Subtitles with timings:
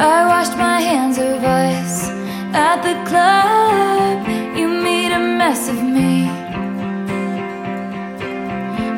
[0.00, 2.08] I washed my hands of us
[2.54, 4.28] at the club.
[4.56, 6.28] You made a mess of me.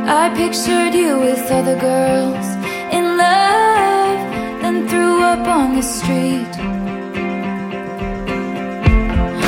[0.06, 2.46] I pictured you with other girls
[2.92, 4.18] in love,
[4.60, 6.52] then threw up on the street.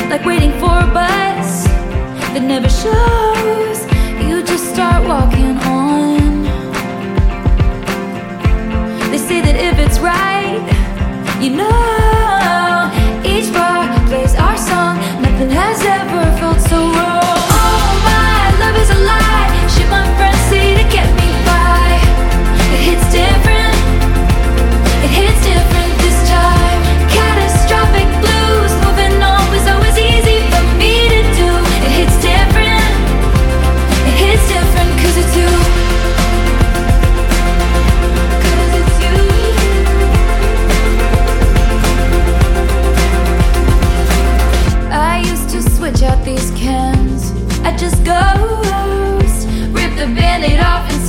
[0.09, 1.65] Like waiting for a bus
[2.33, 3.32] that never showed.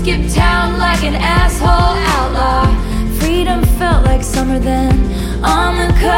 [0.05, 2.66] Skip town like an asshole outlaw.
[3.20, 4.92] Freedom felt like summer then.
[5.42, 6.13] On the coast.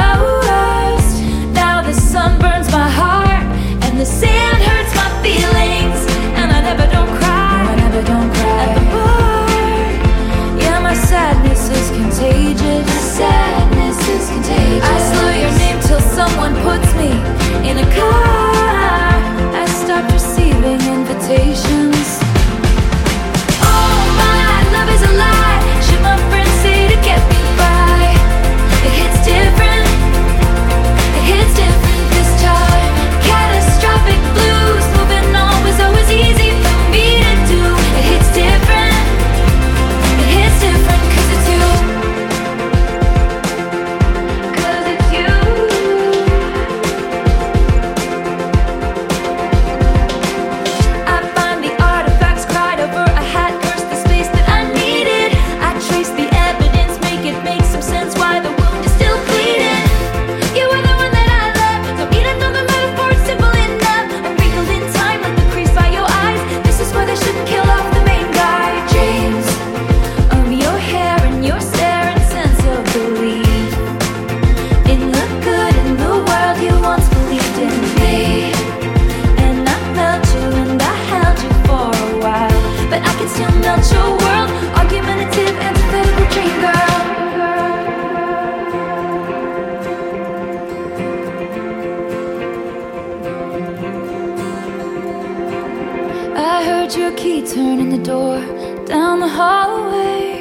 [96.86, 98.38] heard your key turn in the door
[98.84, 100.38] down the hallway.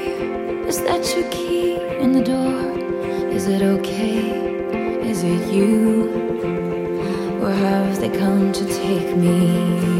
[0.67, 3.31] Is that your key in the door?
[3.31, 5.09] Is it okay?
[5.09, 6.07] Is it you?
[7.41, 9.94] Or have they come to take me?